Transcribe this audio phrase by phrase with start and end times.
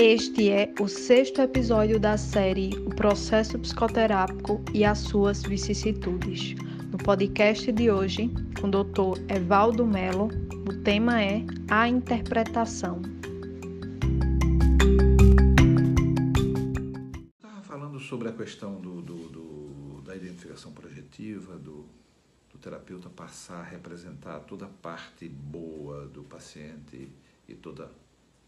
[0.00, 6.54] Este é o sexto episódio da série O Processo Psicoterápico e as Suas Vicissitudes.
[6.92, 8.30] No podcast de hoje,
[8.60, 9.20] com o Dr.
[9.28, 10.28] Evaldo Melo,
[10.68, 13.02] o tema é A Interpretação.
[17.34, 21.84] Estava falando sobre a questão do, do, do, da identificação projetiva, do,
[22.52, 27.10] do terapeuta passar a representar toda a parte boa do paciente
[27.48, 27.90] e toda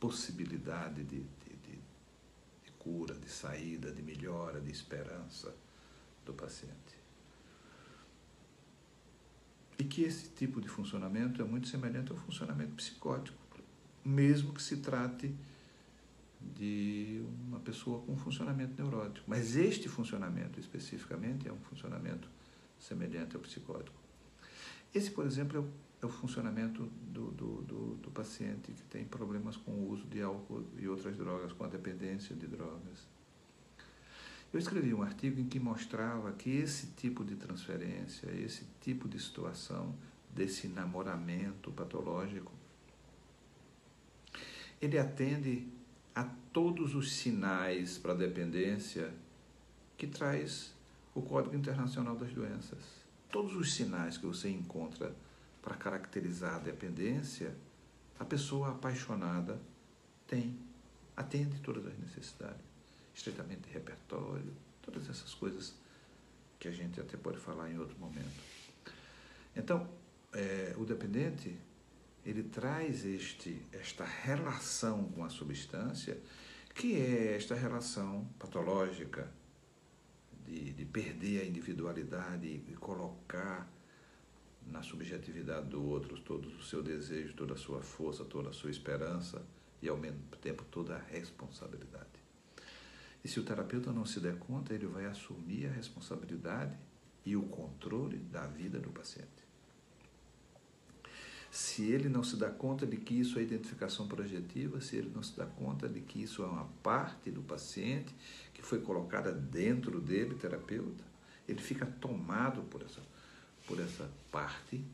[0.00, 1.78] possibilidade de, de, de,
[2.64, 5.54] de cura, de saída, de melhora, de esperança
[6.24, 6.96] do paciente.
[9.78, 13.38] E que esse tipo de funcionamento é muito semelhante ao funcionamento psicótico,
[14.04, 15.34] mesmo que se trate
[16.40, 19.24] de uma pessoa com funcionamento neurótico.
[19.28, 22.28] Mas este funcionamento especificamente é um funcionamento
[22.78, 23.96] semelhante ao psicótico.
[24.94, 25.68] Esse, por exemplo, é o
[26.02, 30.22] é o funcionamento do, do, do, do, paciente que tem problemas com o uso de
[30.22, 33.06] álcool e outras drogas, com a dependência de drogas.
[34.52, 39.18] Eu escrevi um artigo em que mostrava que esse tipo de transferência, esse tipo de
[39.18, 39.94] situação,
[40.36, 42.52] desse namoramento patológico,
[44.80, 45.66] ele atende
[46.14, 49.12] a todos os sinais para a dependência
[49.96, 50.74] que traz
[51.14, 52.78] o Código Internacional das Doenças.
[53.30, 55.14] Todos os sinais que você encontra
[55.66, 57.52] para caracterizar a dependência,
[58.20, 59.60] a pessoa apaixonada
[60.24, 60.56] tem,
[61.16, 62.64] atende todas as necessidades.
[63.12, 65.74] Estreitamento de repertório, todas essas coisas
[66.60, 68.40] que a gente até pode falar em outro momento.
[69.56, 69.90] Então,
[70.32, 71.58] é, o dependente,
[72.24, 76.16] ele traz este, esta relação com a substância,
[76.76, 79.28] que é esta relação patológica
[80.44, 83.68] de, de perder a individualidade e colocar
[84.70, 88.70] na subjetividade do outro todo o seu desejo, toda a sua força, toda a sua
[88.70, 89.42] esperança
[89.80, 92.06] e ao mesmo tempo toda a responsabilidade.
[93.24, 96.76] E se o terapeuta não se der conta, ele vai assumir a responsabilidade
[97.24, 99.46] e o controle da vida do paciente.
[101.50, 105.22] Se ele não se dá conta de que isso é identificação projetiva, se ele não
[105.22, 108.14] se dá conta de que isso é uma parte do paciente
[108.52, 111.04] que foi colocada dentro dele, terapeuta,
[111.48, 113.00] ele fica tomado por essa
[113.66, 114.84] por essa parte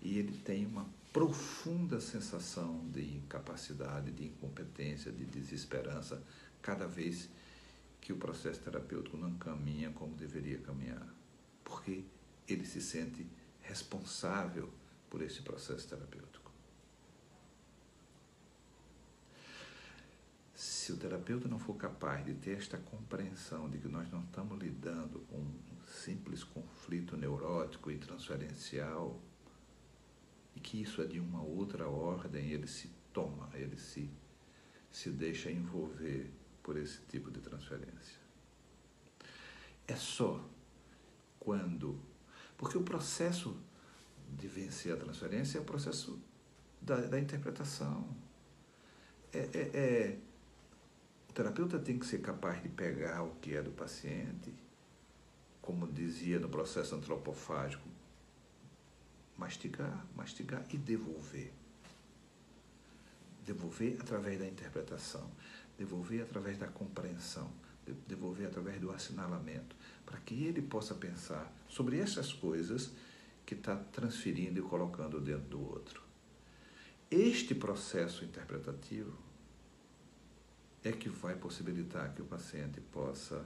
[0.00, 6.22] e ele tem uma profunda sensação de incapacidade, de incompetência, de desesperança
[6.62, 7.28] cada vez
[8.00, 11.06] que o processo terapêutico não caminha como deveria caminhar,
[11.64, 12.04] porque
[12.46, 13.26] ele se sente
[13.62, 14.70] responsável
[15.10, 16.47] por esse processo terapêutico.
[20.88, 24.58] Se o terapeuta não for capaz de ter esta compreensão de que nós não estamos
[24.58, 25.46] lidando com
[25.86, 29.20] simples conflito neurótico e transferencial,
[30.56, 34.10] e que isso é de uma outra ordem, ele se toma, ele se,
[34.90, 36.32] se deixa envolver
[36.62, 38.18] por esse tipo de transferência.
[39.86, 40.42] É só
[41.38, 42.00] quando.
[42.56, 43.54] Porque o processo
[44.26, 46.18] de vencer a transferência é o processo
[46.80, 48.08] da, da interpretação.
[49.30, 50.18] É, é, é,
[51.38, 54.52] terapeuta tem que ser capaz de pegar o que é do paciente
[55.62, 57.88] como dizia no processo antropofágico,
[59.36, 61.52] mastigar, mastigar e devolver.
[63.46, 65.30] Devolver através da interpretação,
[65.78, 67.48] devolver através da compreensão,
[68.08, 72.90] devolver através do assinalamento, para que ele possa pensar sobre essas coisas
[73.46, 76.02] que está transferindo e colocando dentro do outro.
[77.08, 79.27] Este processo interpretativo
[80.84, 83.44] é que vai possibilitar que o paciente possa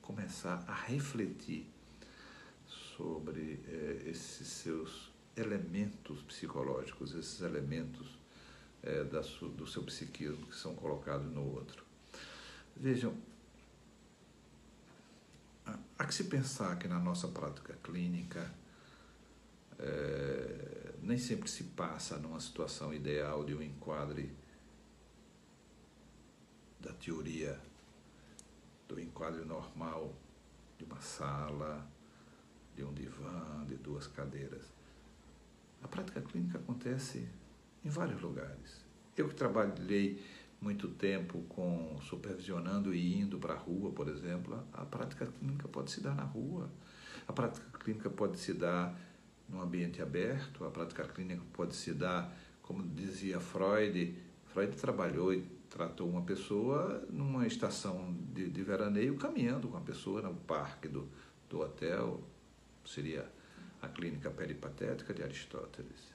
[0.00, 1.66] começar a refletir
[2.66, 8.18] sobre é, esses seus elementos psicológicos, esses elementos
[8.82, 11.84] é, da su, do seu psiquismo que são colocados no outro.
[12.76, 13.14] Vejam,
[15.98, 18.50] há que se pensar que na nossa prática clínica
[19.78, 24.30] é, nem sempre se passa numa situação ideal de um enquadre
[27.02, 27.58] teoria
[28.88, 30.14] do enquadro normal
[30.78, 31.84] de uma sala,
[32.76, 34.72] de um divã, de duas cadeiras.
[35.82, 37.28] A prática clínica acontece
[37.84, 38.84] em vários lugares.
[39.16, 40.24] Eu que trabalhei
[40.60, 45.90] muito tempo com supervisionando e indo para a rua, por exemplo, a prática clínica pode
[45.90, 46.70] se dar na rua.
[47.26, 48.96] A prática clínica pode se dar
[49.48, 52.32] num ambiente aberto, a prática clínica pode se dar,
[52.62, 54.16] como dizia Freud,
[54.46, 55.34] Freud trabalhou
[55.72, 61.08] tratou uma pessoa numa estação de, de veraneio, caminhando com a pessoa no parque do,
[61.48, 62.22] do hotel,
[62.84, 63.26] seria
[63.80, 66.12] a clínica peripatética de Aristóteles.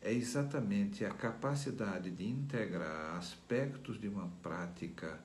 [0.00, 5.20] é exatamente a capacidade de integrar aspectos de uma prática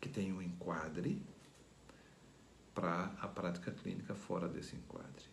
[0.00, 1.22] que tem um enquadre
[2.74, 5.24] para a prática clínica fora desse enquadre.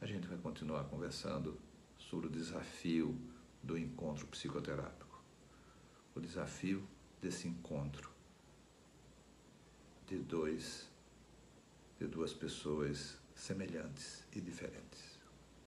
[0.00, 1.58] A gente vai continuar conversando
[1.98, 3.18] sobre o desafio
[3.66, 5.20] do encontro psicoterápico,
[6.14, 6.86] o desafio
[7.20, 8.08] desse encontro
[10.06, 10.88] de dois
[11.98, 15.15] de duas pessoas semelhantes e diferentes.